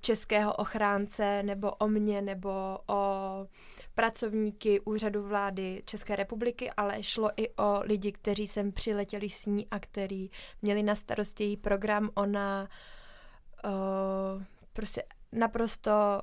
[0.00, 3.02] českého ochránce nebo o mě nebo o
[3.94, 9.66] pracovníky úřadu vlády České republiky, ale šlo i o lidi, kteří sem přiletěli s ní
[9.70, 10.30] a kteří
[10.62, 12.10] měli na starosti její program.
[12.14, 12.68] Ona
[13.64, 15.02] uh, prostě
[15.32, 16.22] naprosto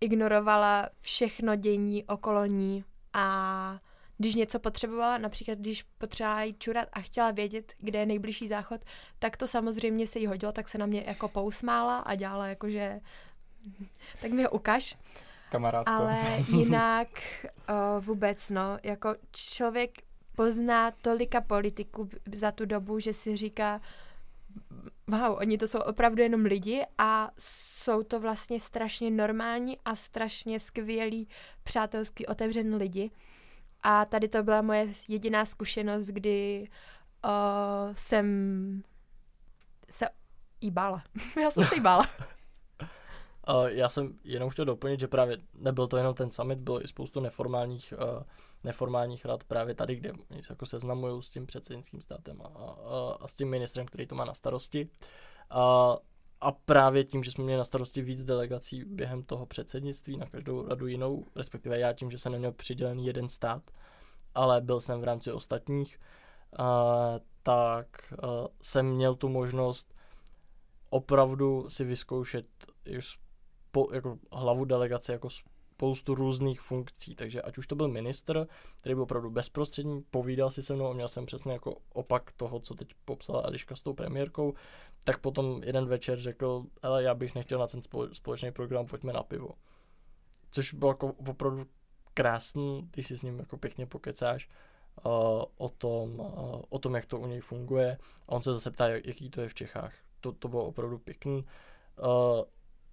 [0.00, 3.78] ignorovala všechno dění okolo ní a
[4.18, 8.80] když něco potřebovala, například když potřebovala jít čurat a chtěla vědět, kde je nejbližší záchod,
[9.18, 13.00] tak to samozřejmě se jí hodilo, tak se na mě jako pousmála a dělala jakože
[14.22, 14.96] tak mi ho ukaž.
[15.50, 15.92] Kamarádko.
[15.92, 17.08] Ale jinak
[17.68, 19.90] o, vůbec, no, jako člověk
[20.36, 23.80] pozná tolika politiků za tu dobu, že si říká,
[25.08, 30.60] wow, oni to jsou opravdu jenom lidi a jsou to vlastně strašně normální a strašně
[30.60, 31.28] skvělí,
[31.62, 33.10] přátelský, otevřený lidi.
[33.82, 36.68] A tady to byla moje jediná zkušenost, kdy
[37.24, 38.26] uh, jsem
[39.90, 40.06] se
[40.60, 41.02] jí bála.
[41.42, 42.06] Já jsem se jí bála.
[43.66, 47.20] Já jsem jenom chtěl doplnit, že právě nebyl to jenom ten summit, bylo i spoustu
[47.20, 48.22] neformálních, uh,
[48.64, 50.12] neformálních rad právě tady, kde
[50.50, 54.24] jako seznamují s tím předsednickým státem a, a, a s tím ministrem, který to má
[54.24, 54.88] na starosti.
[55.54, 55.96] Uh,
[56.40, 60.68] a právě tím, že jsme měli na starosti víc delegací během toho předsednictví, na každou
[60.68, 63.62] radu jinou, respektive já tím, že jsem neměl přidělený jeden stát,
[64.34, 66.00] ale byl jsem v rámci ostatních,
[66.58, 66.66] uh,
[67.42, 67.86] tak
[68.22, 69.94] uh, jsem měl tu možnost
[70.90, 72.46] opravdu si vyzkoušet
[73.70, 75.28] po, jako hlavu delegace jako
[75.78, 78.46] spoustu různých funkcí, takže ať už to byl minister,
[78.80, 82.60] který byl opravdu bezprostřední, povídal si se mnou a měl jsem přesně jako opak toho,
[82.60, 84.54] co teď popsala Eliška s tou premiérkou,
[85.04, 87.80] tak potom jeden večer řekl, ale já bych nechtěl na ten
[88.12, 89.50] společný program, pojďme na pivo.
[90.50, 91.66] Což bylo jako opravdu
[92.14, 94.48] krásný, ty si s ním jako pěkně pokecáš
[95.06, 95.12] uh,
[95.56, 98.88] o, tom, uh, o tom, jak to u něj funguje a on se zase ptá,
[98.88, 99.94] jaký to je v Čechách.
[100.20, 101.44] To, to bylo opravdu pěkný.
[101.98, 102.44] Uh,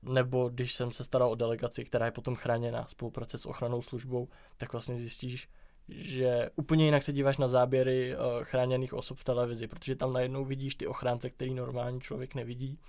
[0.05, 4.27] nebo když jsem se staral o delegaci, která je potom chráněna spolupráce s ochranou službou,
[4.57, 5.49] tak vlastně zjistíš,
[5.89, 10.45] že úplně jinak se díváš na záběry uh, chráněných osob v televizi, protože tam najednou
[10.45, 12.79] vidíš ty ochránce, který normální člověk nevidí.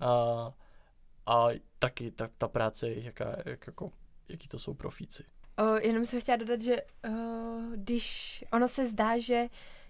[0.00, 0.52] Uh,
[1.26, 1.48] a
[1.78, 3.92] taky ta, ta práce, jaká, jak, jako,
[4.28, 5.24] jaký to jsou profíci.
[5.58, 6.86] O, jenom jsem chtěla dodat, že o,
[7.74, 9.46] když ono se zdá, že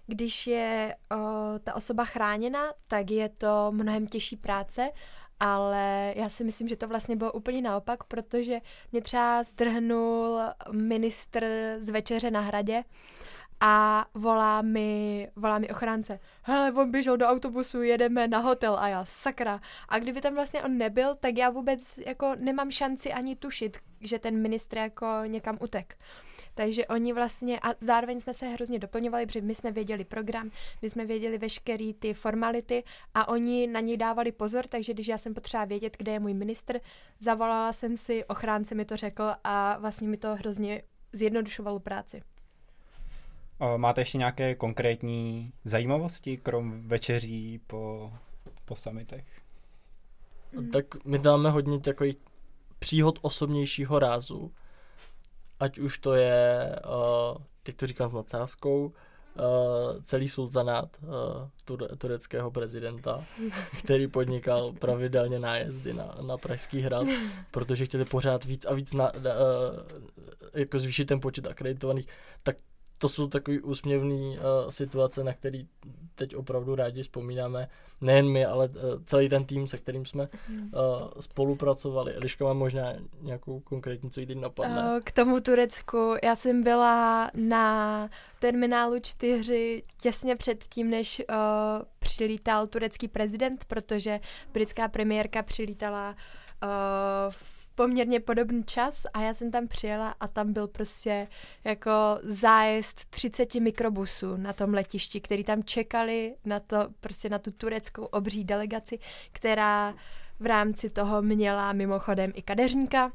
[0.07, 1.15] když je o,
[1.59, 4.91] ta osoba chráněna, tak je to mnohem těžší práce
[5.39, 8.59] ale já si myslím, že to vlastně bylo úplně naopak, protože
[8.91, 10.39] mě třeba zdrhnul
[10.71, 11.45] ministr
[11.79, 12.83] z večeře na hradě
[13.59, 18.87] a volá mi, volá mi ochránce, hele, on běžel do autobusu, jedeme na hotel a
[18.87, 19.61] já, sakra.
[19.89, 24.19] A kdyby tam vlastně on nebyl, tak já vůbec jako nemám šanci ani tušit, že
[24.19, 25.97] ten ministr jako někam utek.
[26.57, 30.89] Takže oni vlastně, a zároveň jsme se hrozně doplňovali, protože my jsme věděli program, my
[30.89, 35.33] jsme věděli veškerý ty formality a oni na něj dávali pozor, takže když já jsem
[35.33, 36.79] potřeba vědět, kde je můj ministr,
[37.19, 40.81] zavolala jsem si, ochránce mi to řekl a vlastně mi to hrozně
[41.13, 42.21] zjednodušovalo práci.
[43.77, 48.13] Máte ještě nějaké konkrétní zajímavosti, krom večeří po,
[48.65, 49.25] po samitech?
[50.73, 52.17] Tak my dáme hodně takových
[52.79, 54.53] příhod osobnějšího rázu
[55.59, 58.93] ať už to je, uh, teď to říkám s nadsázkou, uh,
[60.03, 61.07] celý sultanát uh,
[61.97, 63.25] tureckého prezidenta,
[63.79, 67.07] který podnikal pravidelně nájezdy na, na Pražský hrad,
[67.51, 69.21] protože chtěli pořád víc a víc na, uh,
[70.53, 72.07] jako zvýšit ten počet akreditovaných,
[72.43, 72.57] tak
[72.97, 74.37] to jsou takové úsměvné uh,
[74.69, 75.63] situace, na které
[76.15, 77.67] teď opravdu rádi vzpomínáme.
[78.01, 78.73] Nejen my, ale uh,
[79.05, 80.69] celý ten tým, se kterým jsme uh,
[81.19, 82.13] spolupracovali.
[82.13, 84.99] Eliška má možná nějakou konkrétní, co jí teď napadne.
[85.03, 86.15] K tomu Turecku.
[86.23, 91.35] Já jsem byla na terminálu 4 těsně před tím, než uh,
[91.99, 94.19] přilítal turecký prezident, protože
[94.53, 96.69] britská premiérka přilítala uh,
[97.29, 101.27] v poměrně podobný čas a já jsem tam přijela a tam byl prostě
[101.63, 101.91] jako
[102.23, 108.05] zájezd 30 mikrobusů na tom letišti, který tam čekali na to, prostě na tu tureckou
[108.05, 108.99] obří delegaci,
[109.31, 109.95] která
[110.39, 113.11] v rámci toho měla mimochodem i kadeřníka,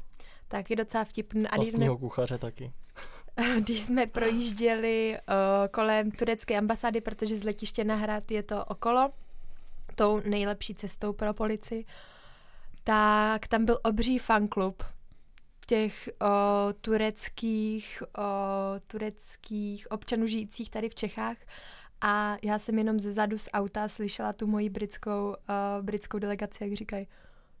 [0.47, 1.47] taky docela vtipný.
[1.47, 2.71] A jsme, kuchaře taky.
[3.59, 9.11] Když jsme projížděli uh, kolem turecké ambasády, protože z letiště na hrad je to okolo,
[9.95, 11.85] tou nejlepší cestou pro policii,
[12.83, 14.83] tak tam byl obří fanklub
[15.65, 16.27] těch o,
[16.81, 18.23] tureckých, o,
[18.87, 21.37] tureckých občanů žijících tady v Čechách
[22.01, 25.35] a já jsem jenom ze zadu z auta slyšela tu moji britskou, o,
[25.81, 27.07] britskou delegaci, jak říkají,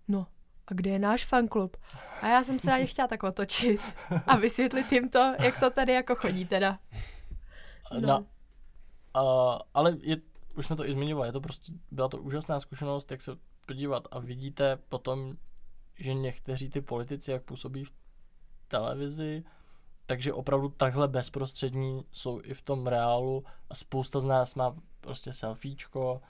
[0.07, 0.27] no
[0.67, 1.77] a kde je náš fanklub?
[2.21, 3.81] A já jsem se na ně chtěla tak otočit
[4.27, 6.79] a vysvětlit jim to, jak to tady jako chodí teda.
[7.93, 8.07] No.
[8.07, 8.25] no
[9.21, 10.17] uh, ale je,
[10.55, 13.31] už jsme to i zmiňovali, je to prostě, byla to úžasná zkušenost, jak se
[13.65, 15.37] podívat a vidíte potom,
[15.99, 17.93] že někteří ty politici, jak působí v
[18.67, 19.43] televizi,
[20.05, 25.33] takže opravdu takhle bezprostřední jsou i v tom reálu a spousta z nás má prostě
[25.33, 26.21] selfiečko,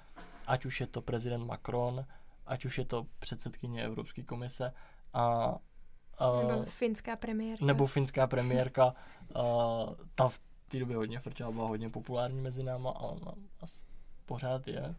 [0.48, 2.06] ať už je to prezident Macron,
[2.46, 4.74] ať už je to předsedkyně Evropské komise
[5.14, 5.56] a
[6.22, 7.66] Uh, nebo finská premiérka.
[7.66, 8.96] Nebo finská premiérka.
[9.36, 13.34] uh, ta v té době hodně frčela, byla hodně populární mezi náma a ona
[14.26, 14.96] pořád je.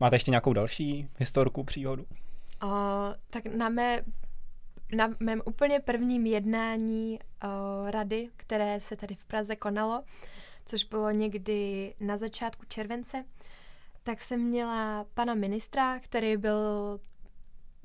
[0.00, 2.06] Máte ještě nějakou další historku, příhodu?
[2.62, 2.68] O,
[3.30, 4.02] tak na, mé,
[4.96, 10.02] na mém úplně prvním jednání o, rady, které se tady v Praze konalo,
[10.66, 13.24] což bylo někdy na začátku července,
[14.02, 17.00] tak jsem měla pana ministra, který byl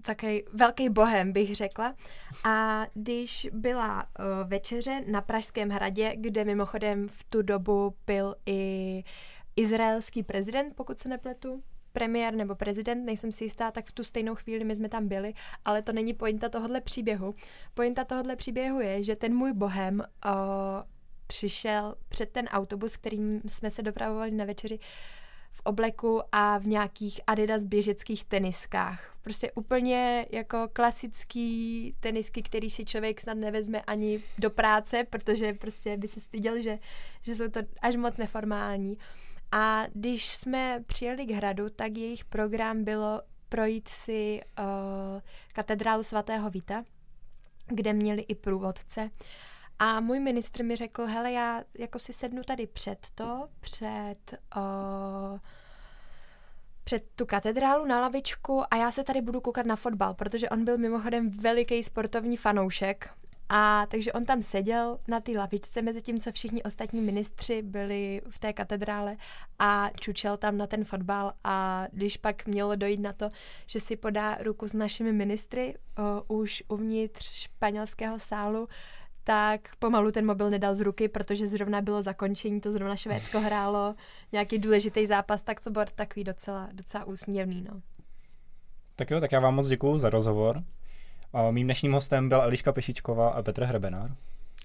[0.02, 1.96] takový velký bohem, bych řekla.
[2.44, 9.04] A když byla uh, večeře na Pražském hradě, kde mimochodem v tu dobu byl i
[9.56, 14.36] izraelský prezident, pokud se nepletu, premiér nebo prezident, nejsem si jistá, tak v tu stejnou
[14.36, 15.34] chvíli my jsme tam byli,
[15.66, 17.36] ale to není pointa tohohle příběhu.
[17.74, 20.32] Pointa tohohle příběhu je, že ten můj bohem uh,
[21.28, 24.80] přišel před ten autobus, kterým jsme se dopravovali na večeři,
[25.52, 29.18] v obleku a v nějakých Adidas běžeckých teniskách.
[29.22, 35.98] Prostě úplně jako klasický tenisky, který si člověk snad nevezme ani do práce, protože prostě
[35.98, 36.80] by se styděl, že,
[37.22, 38.98] že jsou to až moc neformální.
[39.52, 44.66] A když jsme přijeli k hradu, tak jejich program bylo projít si uh,
[45.54, 46.84] katedrálu svatého Víta,
[47.68, 49.10] kde měli i průvodce.
[49.80, 55.40] A můj ministr mi řekl, hele, já jako si sednu tady před to, před, uh,
[56.84, 60.66] před tu katedrálu na lavičku a já se tady budu koukat na fotbal, protože on
[60.66, 63.10] byl mimochodem veliký sportovní fanoušek
[63.50, 68.22] a takže on tam seděl na té lavičce, mezi tím, co všichni ostatní ministři byli
[68.30, 69.18] v té katedrále
[69.60, 73.32] a čučel tam na ten fotbal a když pak mělo dojít na to,
[73.68, 78.68] že si podá ruku s našimi ministry o, už uvnitř španělského sálu,
[79.24, 83.96] tak pomalu ten mobil nedal z ruky, protože zrovna bylo zakončení, to zrovna Švédsko hrálo
[84.32, 87.82] nějaký důležitý zápas, tak to bylo takový docela, docela úsměvný, no.
[88.96, 90.64] Tak jo, tak já vám moc děkuju za rozhovor.
[91.34, 94.12] A mým dnešním hostem byla Eliška Pešičková a Petr Hrebenár.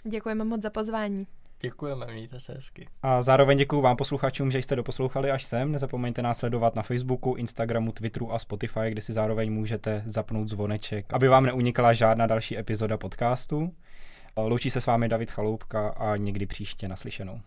[0.05, 1.27] Děkujeme moc za pozvání.
[1.61, 2.89] Děkujeme, mějte se hezky.
[3.03, 5.73] A zároveň děkuji vám posluchačům, že jste doposlouchali až sem.
[5.73, 11.15] Nezapomeňte nás sledovat na Facebooku, Instagramu, Twitteru a Spotify, kde si zároveň můžete zapnout zvoneček,
[11.15, 13.73] aby vám neunikala žádná další epizoda podcastu.
[14.37, 17.41] Loučí se s vámi David Chaloupka a někdy příště naslyšenou.